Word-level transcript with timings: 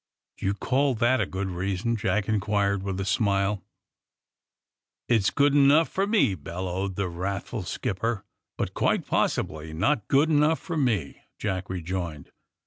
''*^Do 0.39 0.47
you 0.47 0.55
call 0.55 0.95
that 0.95 1.21
a 1.21 1.27
good 1.27 1.49
reason!" 1.51 1.95
Jack 1.95 2.27
in 2.27 2.39
quired, 2.39 2.81
with 2.81 2.99
a 2.99 3.05
smile. 3.05 3.61
*^It's 5.07 5.29
good 5.29 5.53
enough 5.53 5.89
for 5.89 6.07
me," 6.07 6.33
bellowed 6.33 6.95
the 6.95 7.07
wrathful 7.07 7.61
skipper. 7.61 8.23
^ 8.23 8.23
*But 8.57 8.73
quite 8.73 9.05
possibly 9.05 9.73
not 9.73 10.07
good 10.07 10.31
enough 10.31 10.57
for 10.59 10.75
me, 10.75 11.17
''Jack 11.37 11.69
rejoined. 11.69 12.31